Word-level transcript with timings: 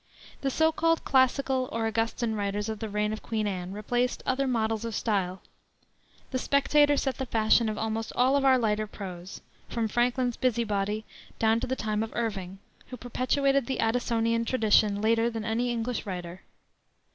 The 0.41 0.49
so 0.49 0.71
called 0.71 1.05
classical 1.05 1.69
or 1.71 1.85
Augustan 1.85 2.33
writers 2.33 2.69
of 2.69 2.79
the 2.79 2.89
reign 2.89 3.13
of 3.13 3.21
Queen 3.21 3.45
Anne 3.45 3.71
replaced 3.71 4.23
other 4.25 4.47
models 4.47 4.83
of 4.83 4.95
style: 4.95 5.43
the 6.31 6.39
Spectator 6.39 6.97
set 6.97 7.19
the 7.19 7.27
fashion 7.27 7.69
of 7.69 7.77
almost 7.77 8.11
all 8.15 8.35
of 8.35 8.43
our 8.43 8.57
lighter 8.57 8.87
prose, 8.87 9.41
from 9.69 9.87
Franklin's 9.87 10.37
Busybody 10.37 11.05
down 11.37 11.59
to 11.59 11.67
the 11.67 11.75
time 11.75 12.01
of 12.01 12.15
Irving, 12.15 12.57
who 12.87 12.97
perpetuated 12.97 13.67
the 13.67 13.77
Addisonian 13.79 14.43
tradition 14.43 15.01
later 15.03 15.29
than 15.29 15.45
any 15.45 15.69
English 15.71 16.07
writer. 16.07 16.41